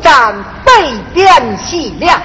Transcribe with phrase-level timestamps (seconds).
[0.00, 0.34] 书主张
[0.64, 0.72] 北
[1.12, 1.28] 边
[1.58, 2.20] 西凉，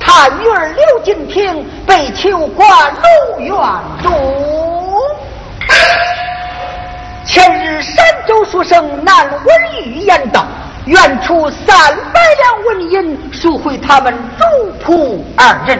[0.00, 3.54] 他女儿刘金平被囚挂卢元
[4.02, 4.10] 都。
[7.24, 10.46] 前日山州书生南文玉言道，
[10.86, 14.44] 愿出三百两纹银赎回他们主
[14.84, 15.78] 仆二人。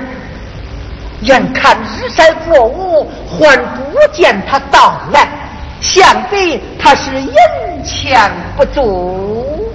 [1.23, 5.27] 眼看日晒过午，还不见他到来。
[5.81, 7.33] 想必他是银
[7.85, 9.73] 钱不足。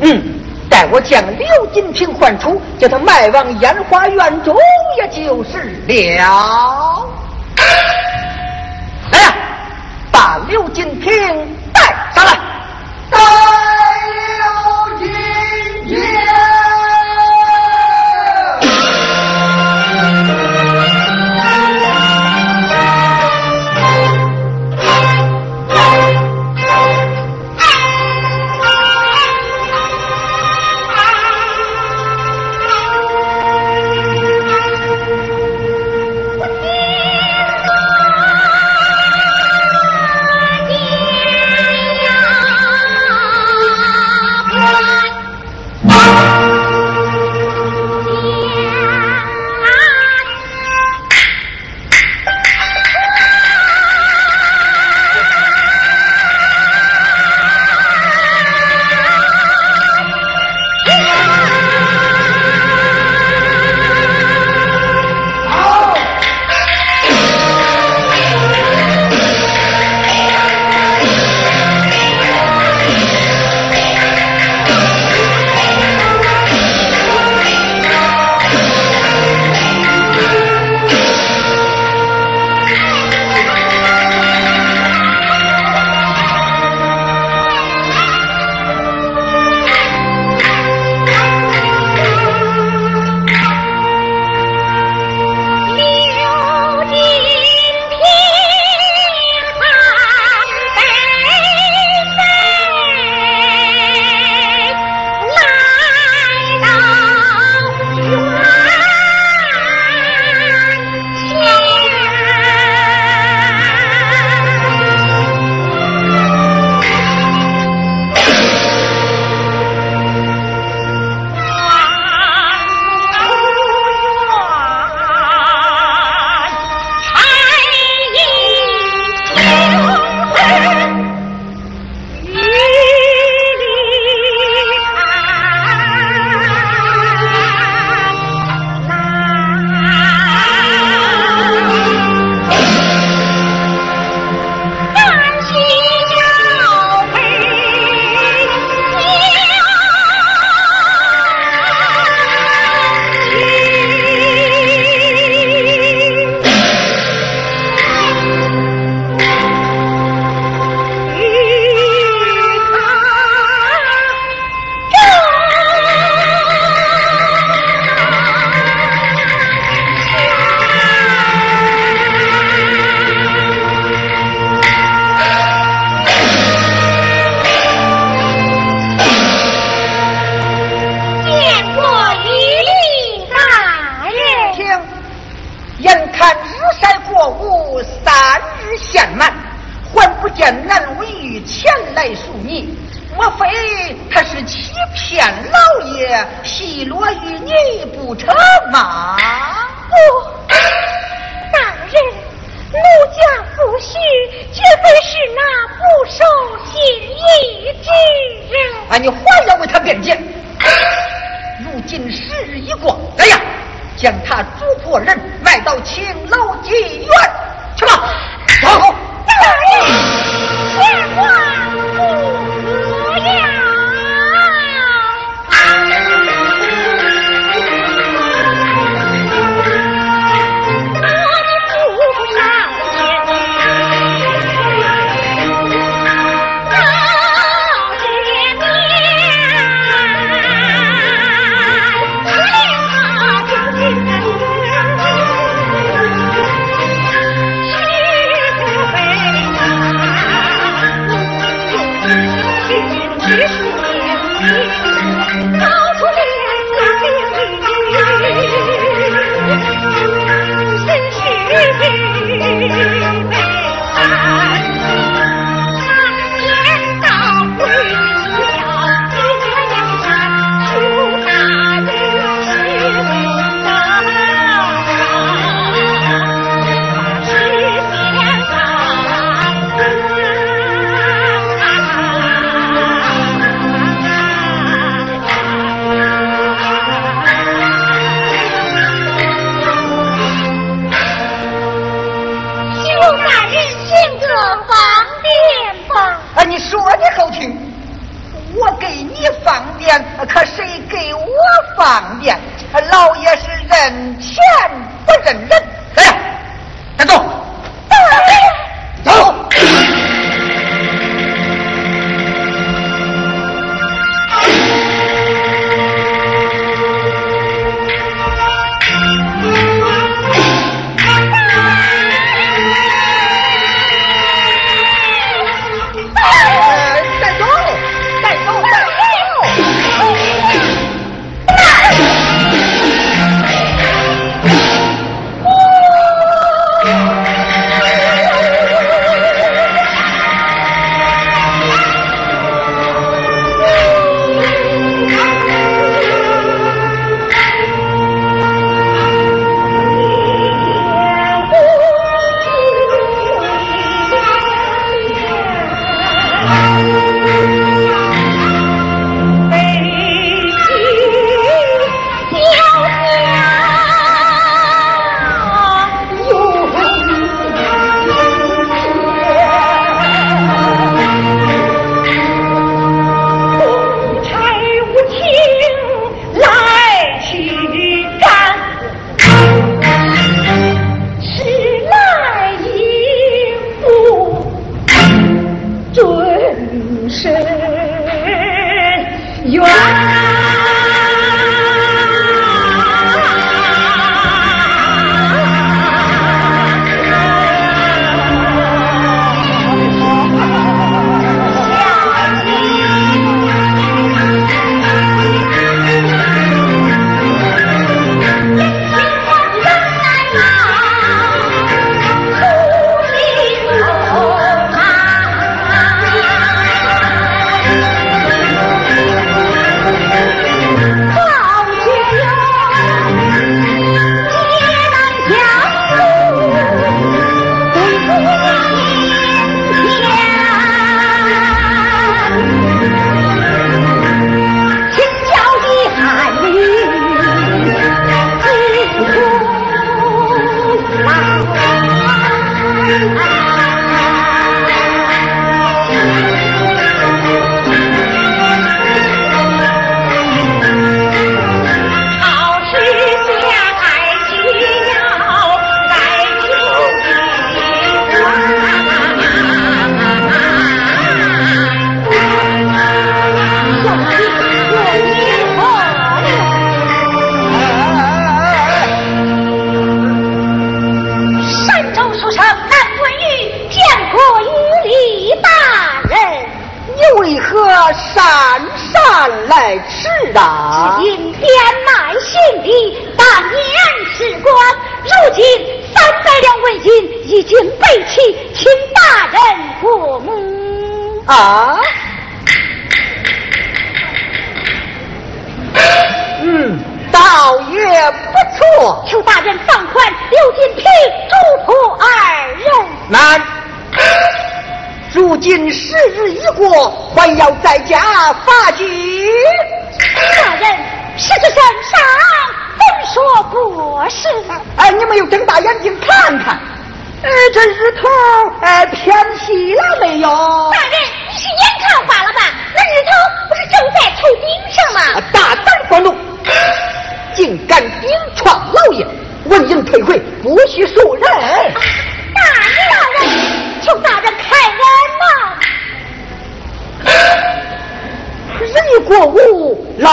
[0.00, 0.22] 嗯，
[0.70, 4.56] 待我将刘金平唤出，叫他卖往烟花院中，
[4.96, 7.08] 也就是了。
[9.12, 9.34] 来呀，
[10.10, 11.10] 把刘金平
[11.72, 12.32] 带上来。
[13.10, 13.18] 带
[14.16, 15.08] 刘金
[15.86, 16.53] 平。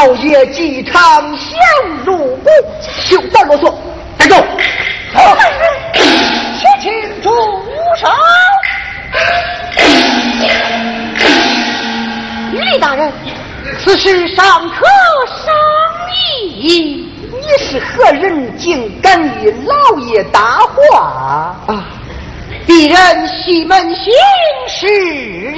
[0.01, 1.55] 老爷既长笑
[2.03, 2.49] 如故，
[3.05, 3.71] 休再啰嗦，
[4.17, 4.35] 站住！
[5.13, 5.61] 我们人，
[6.57, 7.29] 且请住
[7.95, 8.09] 手。
[12.51, 13.13] 于大人，
[13.83, 14.87] 此事尚可
[15.27, 15.53] 商
[16.65, 17.07] 议。
[17.29, 21.55] 你是何人，竟敢与老爷搭话？
[21.67, 21.85] 啊！
[22.65, 24.11] 鄙人西门行
[24.67, 24.87] 是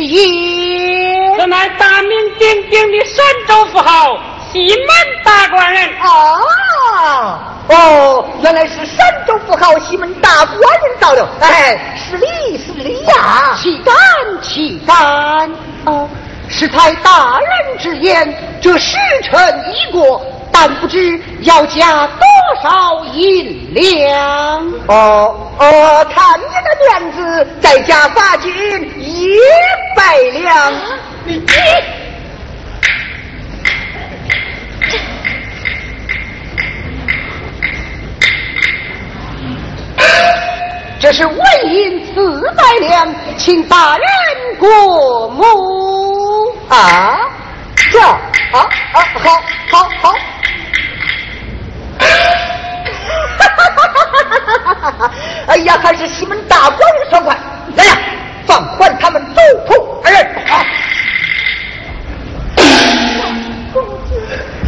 [0.03, 1.37] 也。
[1.37, 4.17] 此乃大名鼎鼎的山州富豪。
[4.53, 4.87] 西门
[5.23, 7.39] 大官人啊！
[7.69, 11.27] 哦，原来是山中富豪西门大官人到了。
[11.39, 12.27] 哎，是礼
[12.63, 13.57] 是礼啊！
[13.59, 13.95] 岂敢
[14.43, 15.51] 岂敢！
[15.85, 16.07] 哦，
[16.47, 18.31] 是太大人之言，
[18.61, 22.23] 这时辰已过，但不知要加多
[22.61, 24.71] 少银两？
[24.85, 28.53] 哦哦，看你的面子，再加罚金
[28.99, 29.35] 一
[29.95, 30.71] 百两。
[31.25, 31.43] 你你。
[40.99, 44.07] 这是纹银四百两，请大人
[44.57, 45.43] 过目
[46.69, 47.19] 啊！
[47.91, 48.17] 这啊
[48.53, 50.15] 啊，好，好，好。
[53.37, 54.19] 哈哈哈哈
[54.63, 55.11] 哈哈哈！
[55.47, 57.37] 哎呀，还是西门大官人爽快！
[57.75, 57.97] 来呀，
[58.45, 60.25] 放还他们走仆二人。
[60.47, 60.55] 公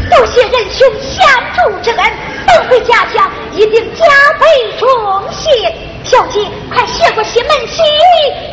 [0.09, 1.99] 多谢仁兄相助之恩，
[2.47, 4.05] 等回家乡一定加
[4.39, 4.45] 倍
[4.77, 4.87] 重
[5.31, 5.73] 谢。
[6.03, 6.39] 小姐，
[6.71, 7.81] 快谢过西门西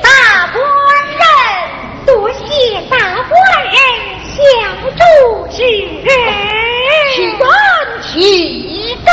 [0.02, 0.64] 大官
[1.18, 1.20] 人，
[2.06, 3.30] 多谢大官
[3.64, 3.74] 人
[4.24, 4.34] 相
[4.96, 5.02] 助
[5.54, 6.08] 之恩，
[7.14, 7.46] 岂敢
[8.02, 9.12] 岂敢！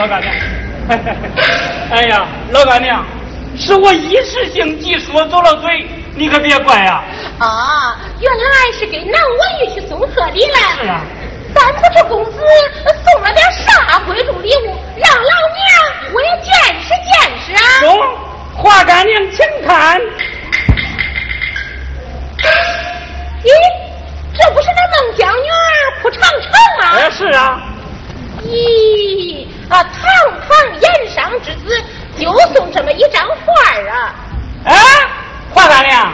[1.90, 3.04] 哎呀，老干娘，
[3.56, 7.04] 是我一时性急说走了嘴，你可别怪啊。
[7.38, 10.56] 啊，原来是给南文玉去送贺礼了。
[10.80, 11.02] 是啊。
[11.52, 12.30] 咱不知公子
[12.84, 17.10] 送了点啥贵重礼物，让老娘我也见识见
[17.44, 17.80] 识啊。
[17.80, 17.98] 中，
[18.54, 20.00] 华干娘请看。
[23.42, 23.50] 咦，
[24.38, 25.48] 这不是那孟姜女
[26.00, 26.40] 哭长城
[26.78, 26.82] 吗？
[26.94, 27.60] 哎，是啊。
[28.44, 29.46] 咦。
[29.70, 30.02] 啊，堂
[30.48, 31.80] 堂盐商之子，
[32.18, 34.14] 就送这么一张画儿啊！
[34.64, 34.74] 哎，
[35.54, 36.12] 华大娘，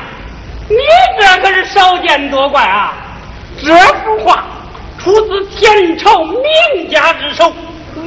[0.68, 0.76] 你
[1.18, 2.92] 这可是少见多怪啊！
[3.64, 4.44] 这幅画
[4.98, 7.50] 出自前朝名家之手，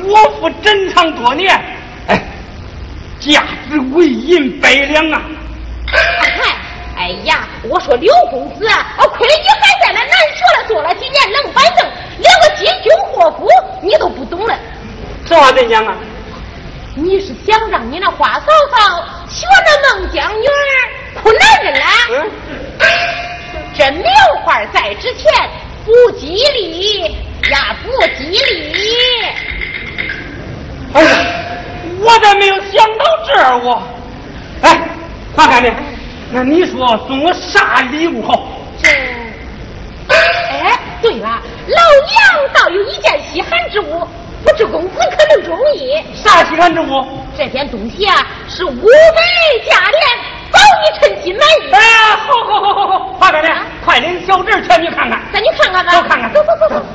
[0.06, 1.60] 我父珍藏多年，
[2.08, 2.22] 哎，
[3.20, 5.20] 价值为银百两啊！
[5.88, 6.56] 嗨，
[6.96, 8.86] 哎呀，我说刘公子啊，
[9.18, 13.48] 亏你还在那南学了做了几年冷板凳，连个金军祸福
[13.82, 14.56] 你都不懂了。
[15.30, 15.96] 这话怎讲啊？
[16.96, 20.48] 你是想让你那花嫂嫂学那孟姜女
[21.22, 21.86] 哭男人了？
[22.10, 22.32] 嗯。
[23.78, 24.04] 这苗
[24.44, 25.32] 画在之前
[25.86, 27.02] 不吉利
[27.50, 28.74] 呀，不吉利。
[30.94, 31.10] 哎呀，
[32.02, 33.84] 我咋没有想到这儿我？
[34.64, 34.82] 哎，
[35.36, 35.72] 花干的，
[36.32, 38.48] 那你说送我啥礼物好？
[38.82, 38.90] 这……
[40.10, 44.08] 哎，对了，老娘倒有一件稀罕之物。
[44.44, 46.02] 不知公子可能中意？
[46.16, 47.06] 啥稀罕之物？
[47.38, 48.80] 这件东西啊，是物美
[49.70, 50.02] 价廉，
[50.52, 51.72] 保你称心满意。
[51.72, 55.22] 哎呀，好好好好好，华大娘，快领小侄前去看看。
[55.34, 55.92] 咱去看看吧。
[55.92, 56.32] 走，看看。
[56.34, 56.86] 走走走走。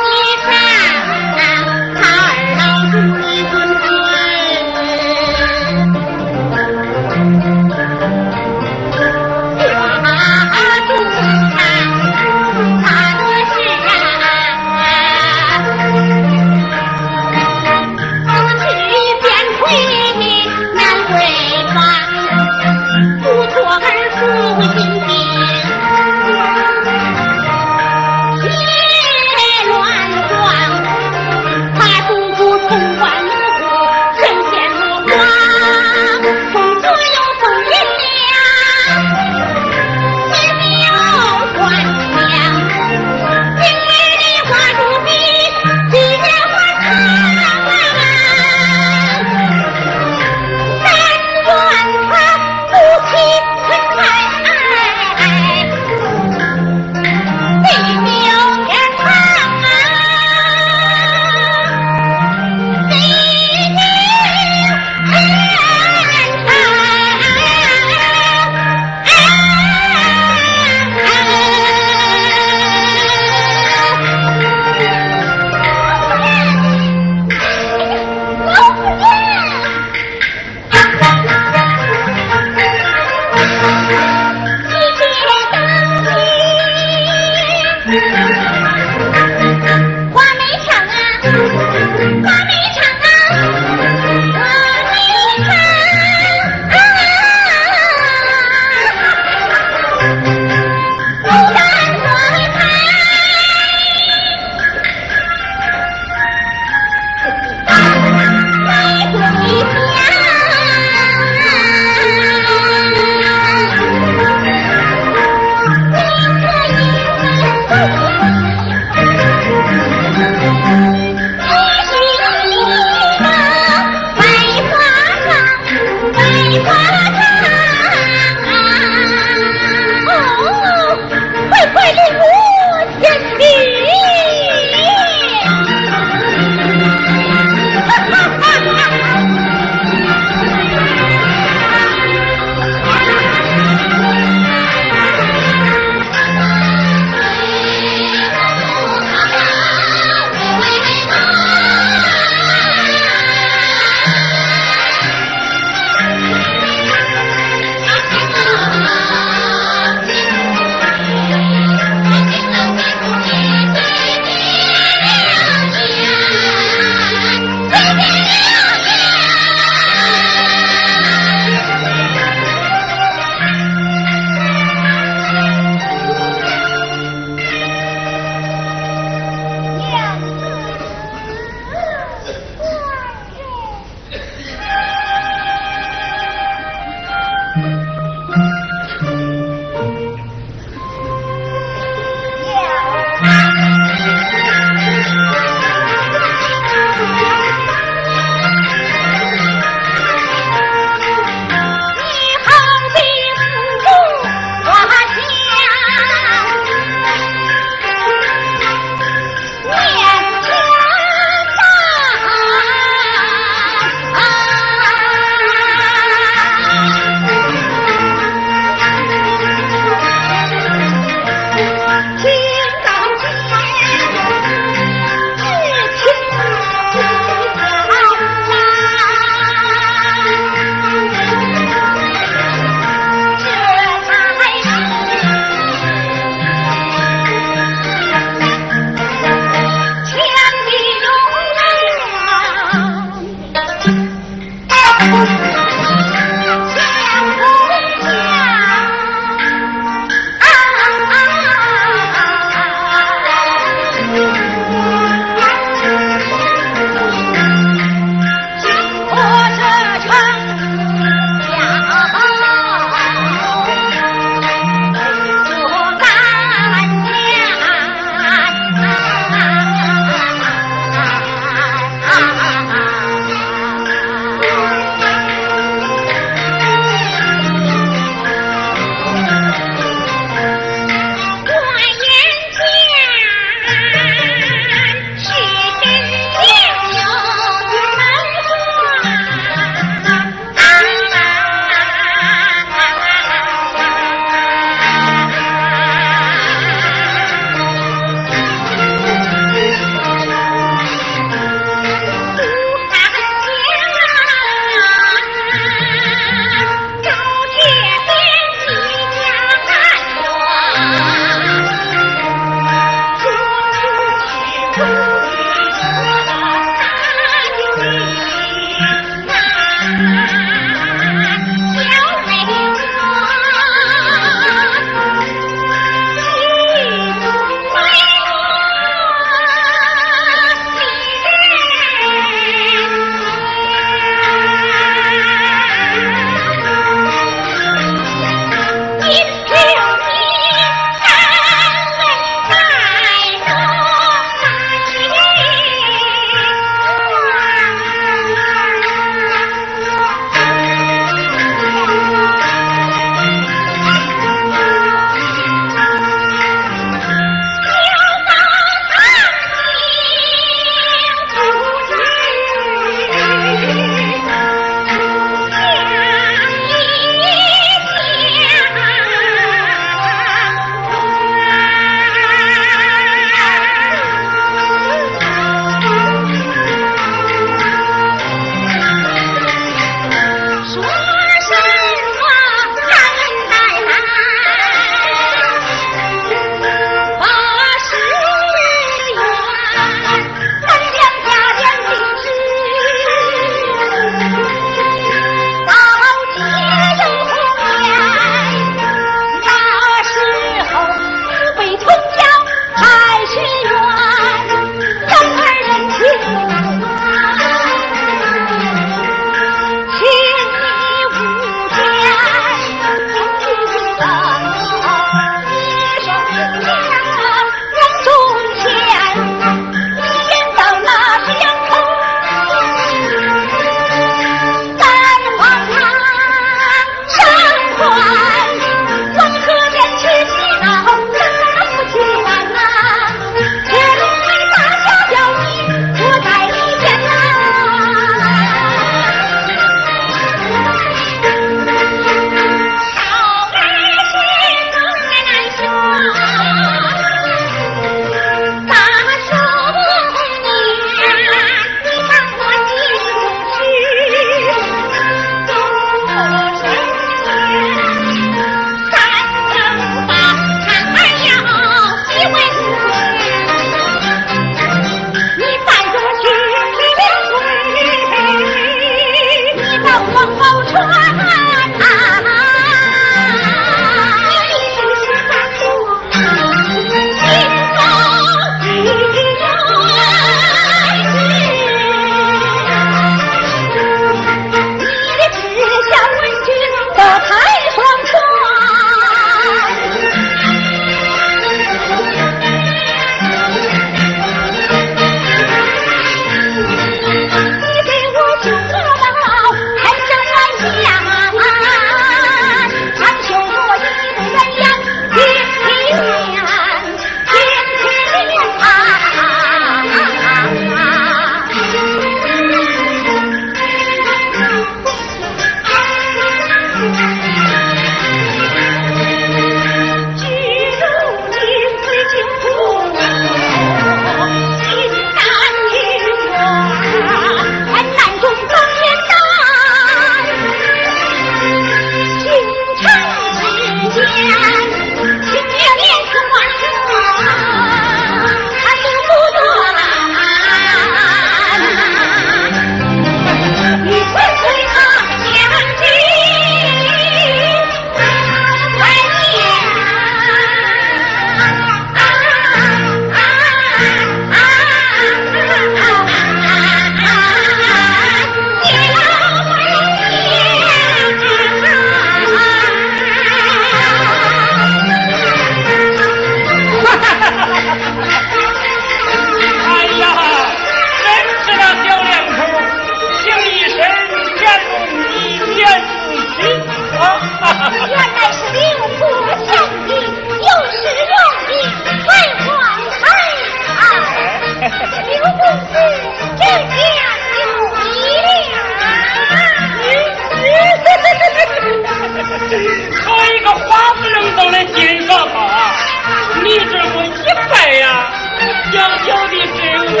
[598.80, 600.00] 两小的真有点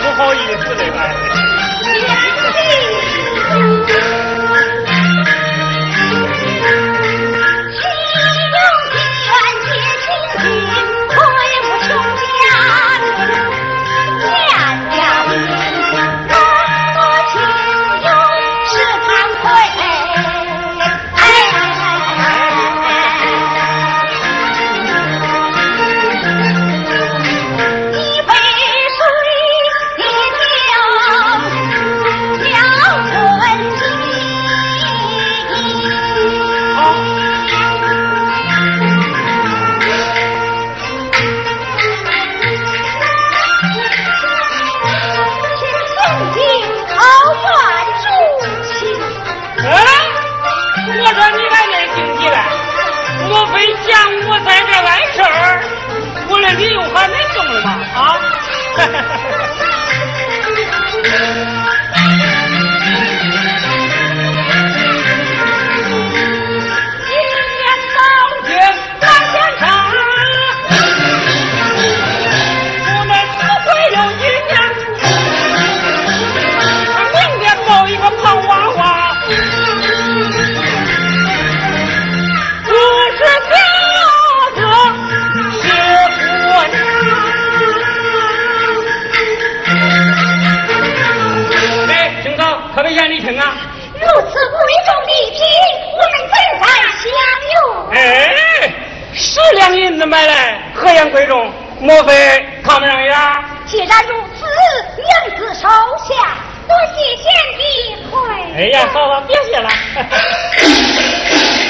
[0.00, 0.80] 不好意思了。
[100.06, 102.12] 买来何言贵重莫非
[102.62, 103.14] 看不上眼
[103.66, 104.46] 既然如此
[105.02, 106.36] 娘子收下
[106.68, 107.24] 多谢贤
[107.58, 107.62] 弟
[108.10, 108.16] 惠
[108.56, 109.68] 哎呀嫂子别谢了。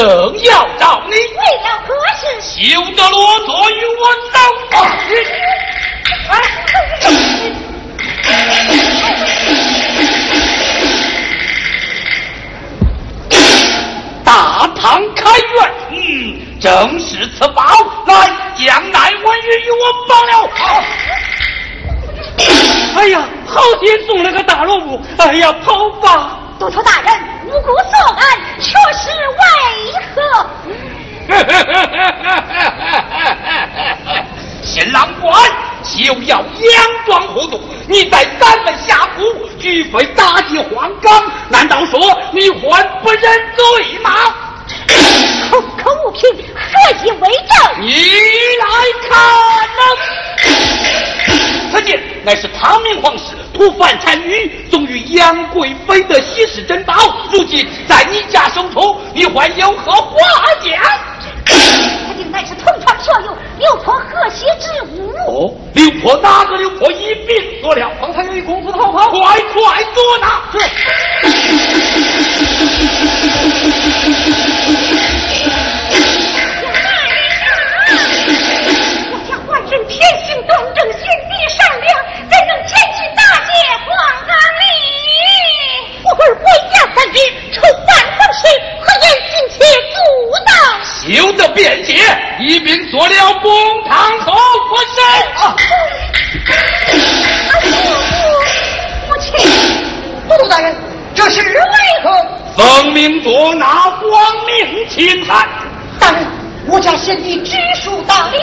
[0.00, 0.08] 正
[0.44, 1.20] 要找你，为
[1.62, 2.24] 了何事？
[2.40, 4.38] 休得啰嗦，与我走
[4.70, 4.96] 吧。
[14.24, 17.62] 大唐开元，嗯，正是此宝。
[18.06, 20.32] 来，将来文玉与我绑了。
[22.96, 26.38] 哎呀，好心送了个大萝卜，哎呀，跑吧！
[26.58, 27.12] 督头大人，
[27.50, 28.22] 不顾作案
[28.60, 29.42] 却是为
[30.14, 30.16] 何？
[34.62, 35.32] 新郎官
[35.82, 36.44] 休要佯
[37.06, 37.58] 装糊涂。
[37.88, 39.24] 你在咱们下铺
[39.58, 41.98] 举非打击黄冈难道说
[42.32, 43.22] 你还不认
[43.56, 44.10] 罪吗？
[45.50, 46.22] 口口无凭
[46.54, 46.60] 何
[47.04, 47.82] 以为证？
[47.82, 47.90] 你
[48.60, 48.66] 来
[49.08, 49.10] 看
[51.72, 53.24] 此剑 乃是唐明皇室
[53.60, 56.94] 不凡才女，终于杨贵妃的稀世珍宝，
[57.30, 60.16] 如今在你家手中，你还有何话
[60.64, 60.72] 讲？
[61.44, 65.12] 他竟乃是同窗所有刘婆和谐之物。
[65.28, 67.90] 哦，刘婆哪个刘婆一并做了？
[68.00, 70.40] 方才有一公子逃跑，快快捉拿！
[70.52, 70.58] 是。
[86.22, 86.42] 儿回
[86.72, 87.20] 家三军，
[87.52, 88.42] 抽半壶水，
[88.80, 89.58] 何言尽且
[89.94, 89.96] 阻
[90.46, 90.50] 挡？
[91.02, 91.94] 休得辩解，
[92.40, 93.50] 一并做了公
[93.88, 94.32] 堂头，
[94.68, 95.00] 不是？
[95.36, 95.56] 啊！
[99.08, 99.30] 母亲，
[100.28, 100.76] 杜大人，
[101.14, 101.54] 这是为
[102.02, 102.08] 何？
[102.56, 105.48] 奉命捉拿亡命钦差。
[105.98, 106.26] 大人，
[106.66, 108.38] 我家先帝知书达理。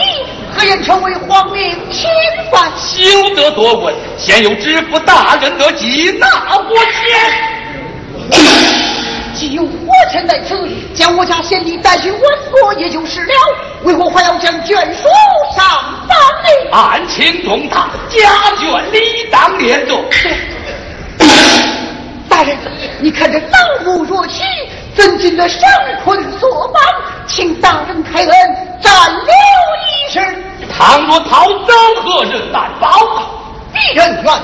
[0.56, 2.10] 何人成为皇命天
[2.50, 2.72] 犯？
[2.76, 6.26] 休得多问，先有知府大人得吉拿
[6.56, 7.57] 我先。
[9.34, 12.20] 既有我臣在此，将我家贤弟带去问
[12.50, 13.32] 过也就是了，
[13.84, 15.08] 为何还要将卷书
[15.56, 15.64] 上
[16.08, 16.72] 三呢？
[16.72, 20.04] 案情重大，家眷理当连坐。
[22.28, 22.56] 大人，
[22.98, 24.42] 你看这老母若妻，
[24.94, 25.60] 怎禁得生
[26.04, 26.82] 困所绑？
[27.26, 28.30] 请大人开恩，
[28.82, 29.28] 斩了
[29.86, 30.22] 一声。
[30.76, 31.72] 倘若逃走，
[32.02, 32.90] 何人难报？
[33.72, 34.38] 必人愿保。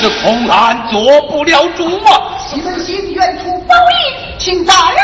[0.00, 2.38] 是恐俺做不了主啊！
[2.38, 3.92] 西门庆愿出包衣，
[4.38, 4.98] 请大人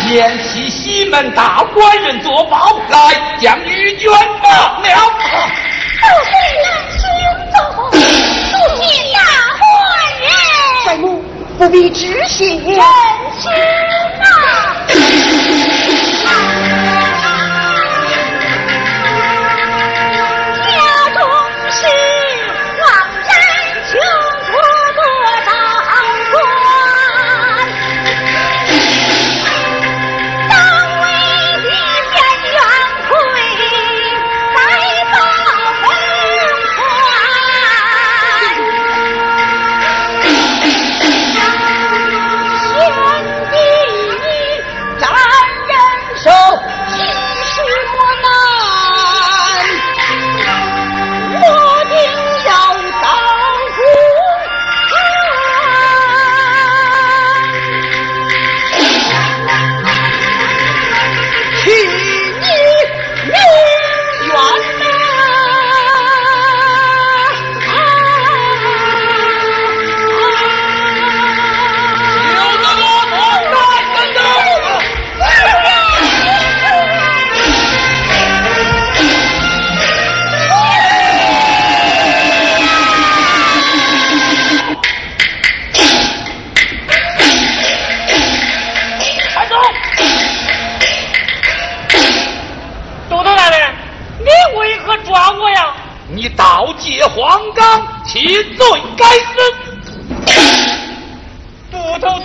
[0.07, 4.13] 免提西门大官人做保，来将玉娟
[4.43, 4.53] 放
[4.83, 4.87] 了。
[5.99, 7.03] 不给了，休
[7.53, 7.57] 走！
[7.91, 9.19] 不见大
[9.59, 9.65] 官
[10.21, 10.29] 人，
[10.85, 11.25] 再母
[11.59, 12.63] 不必执行。
[12.63, 12.75] 真
[13.41, 13.51] 情
[14.21, 14.27] 啊！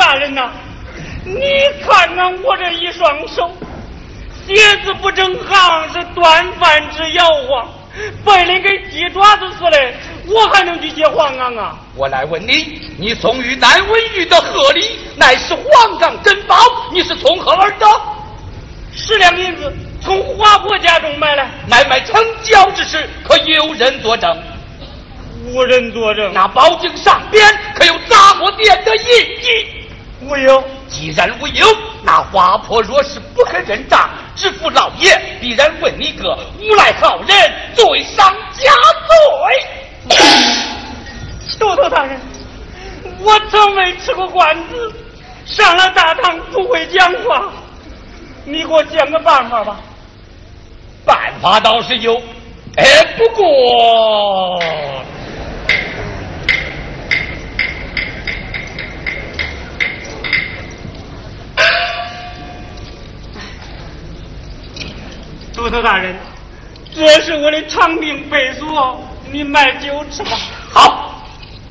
[0.02, 0.49] 大人呐、
[1.24, 1.39] 你
[1.86, 3.52] 看看我这一双手，
[4.47, 7.70] 鞋子不正行，是端饭之摇晃，
[8.26, 9.93] 被人给鸡爪子似的，
[10.26, 11.78] 我还能去接黄冈啊？
[11.95, 16.58] 我来问你，你送与南文玉的贺礼乃是黄冈珍宝，
[16.91, 17.86] 你是从何而得？
[18.91, 19.72] 十两银子
[20.02, 24.36] 从华婆家中买来，买卖成交之时，可有人作证？
[25.45, 26.34] 无人作证。
[26.34, 29.04] 那宝镜上边可有杂货店的印
[29.43, 29.78] 记？
[30.22, 30.63] 无有。
[30.88, 31.65] 既然无有，
[32.03, 38.72] 那花婆若是不肯认账，知府老爷必然问你个无赖好人，罪上加
[40.09, 40.15] 罪。
[41.59, 42.19] 都头大人，
[43.19, 44.93] 我从没吃过官司，
[45.45, 47.51] 上了大堂不会讲话，
[48.45, 49.80] 你给我想个办法吧。
[51.05, 52.19] 办法倒是有，
[52.78, 54.59] 哎，不过
[65.54, 66.16] 都头大人，
[66.95, 70.30] 这是我的长命倍索，你买酒吃吧。
[70.70, 71.24] 好，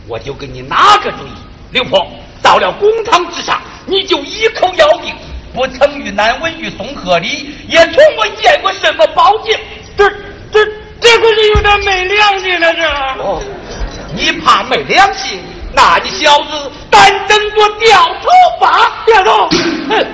[0.07, 1.31] 我就给你拿个主意。
[1.73, 2.07] 刘婆，
[2.43, 5.15] 到了公堂之上，你就一口咬定
[5.55, 9.59] 不曾与南文玉送贺礼，也从没见过什么宝剑。
[9.97, 10.09] 这
[10.53, 10.65] 这
[11.01, 12.83] 这可是有点没良心了，这。
[13.23, 13.43] 哦，
[14.15, 15.41] 你怕没良心？
[15.73, 18.29] 那你小子单等着掉头
[18.61, 19.05] 吧！
[19.07, 19.49] 掉头，
[19.89, 20.07] 哼。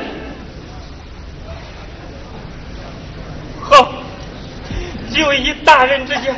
[3.69, 3.93] 好，
[5.17, 6.35] 就依大人之见。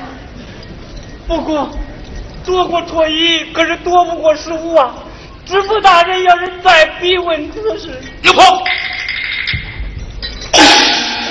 [1.27, 1.69] 不过，
[2.47, 4.95] 躲过脱衣，可是躲不过失误啊！
[5.45, 8.45] 知府大人要是再逼问此事，刘鹏，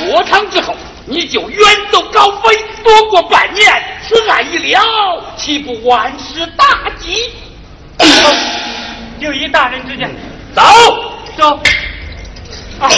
[0.09, 0.75] 过堂之后，
[1.05, 1.59] 你就远
[1.91, 3.65] 走高飞，躲过半年，
[4.07, 6.65] 此案一了，岂不万事大
[6.99, 7.31] 吉？
[9.19, 10.09] 就依大人之见。
[10.53, 10.63] 走，
[11.37, 11.59] 走。
[12.79, 12.89] 啊。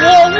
[0.00, 0.31] war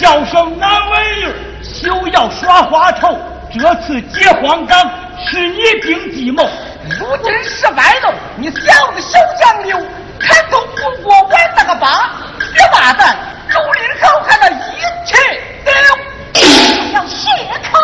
[0.00, 3.18] 叫声难为女，休要耍花头。
[3.52, 4.90] 这次接黄冈
[5.26, 6.48] 是你定计谋，
[6.98, 9.78] 如今失败了，你小子休想溜。
[10.18, 12.10] 看头不过我那个疤，
[12.52, 13.16] 别把咱
[13.48, 15.16] 竹林浩看了一切
[15.64, 15.70] 都
[16.94, 17.28] 要血
[17.70, 17.78] 口。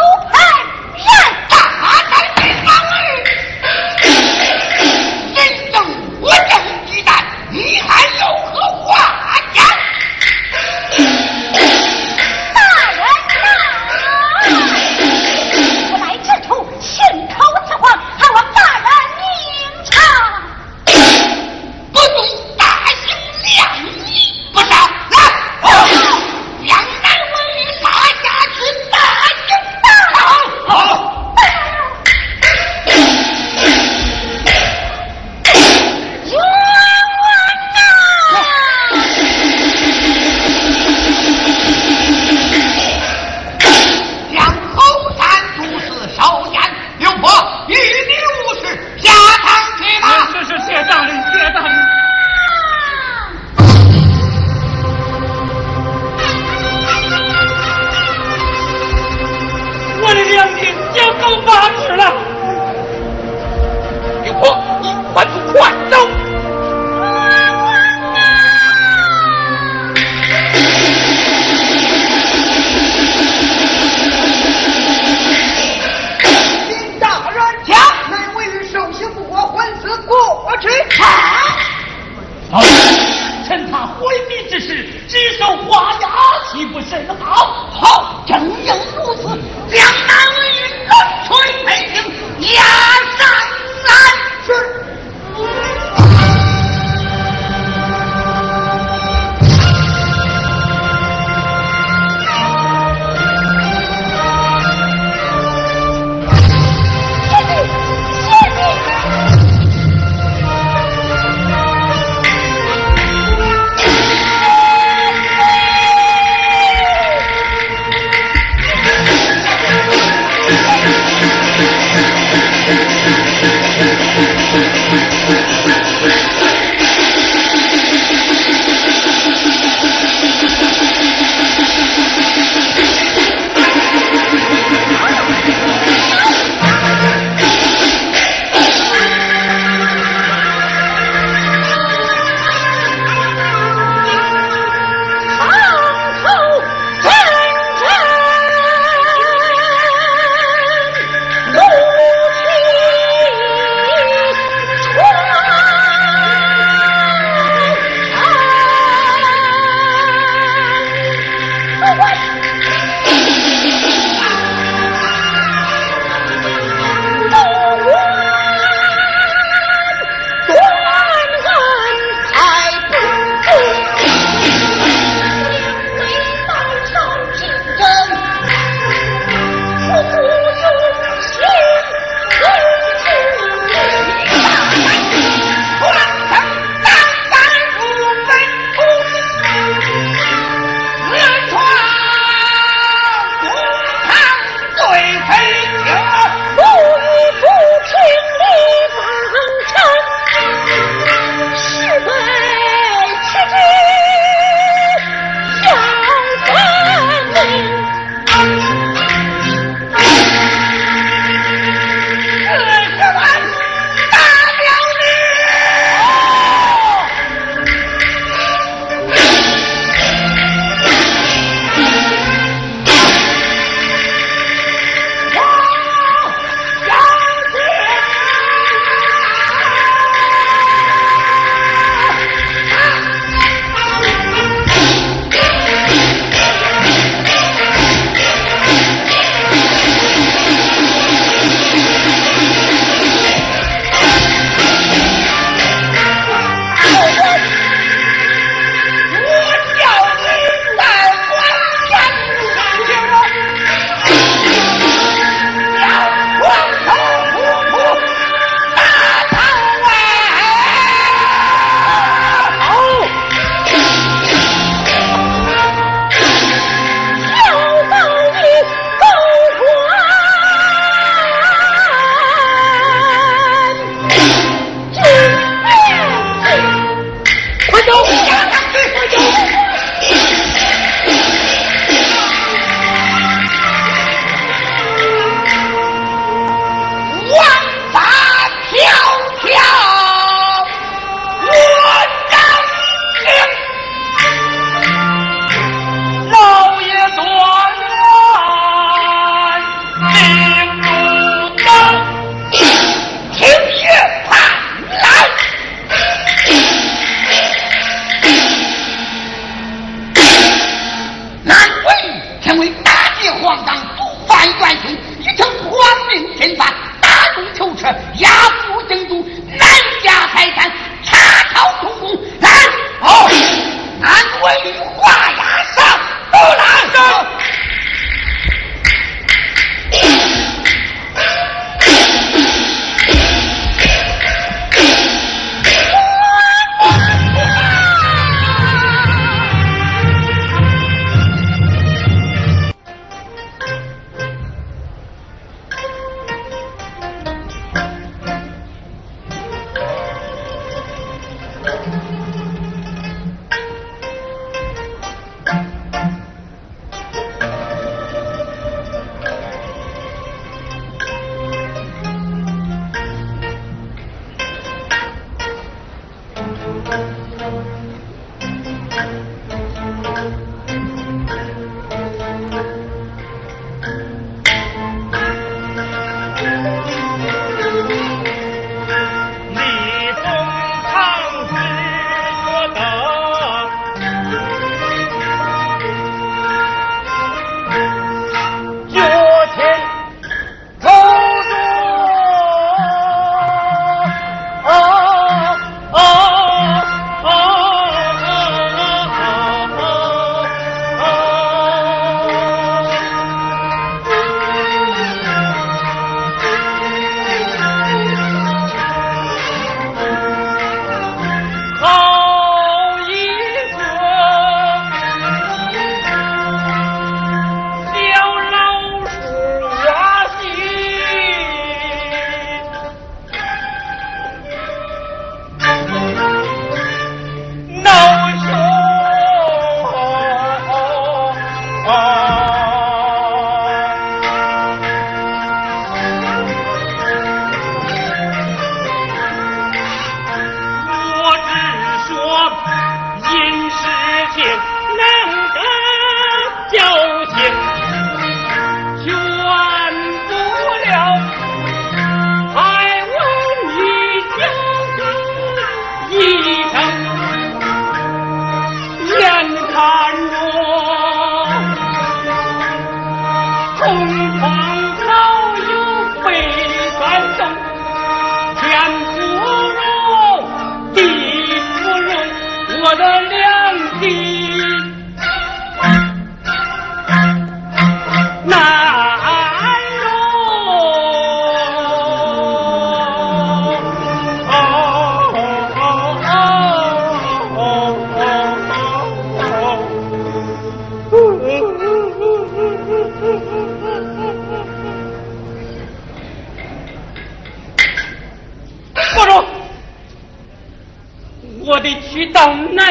[83.47, 83.99] 趁他昏
[84.29, 86.09] 迷之时指手画押
[86.53, 87.35] 岂不甚好
[87.73, 88.73] 好正英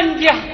[0.00, 0.49] 南家，